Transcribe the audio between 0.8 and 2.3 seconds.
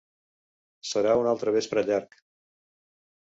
Serà un altre vespre llarg.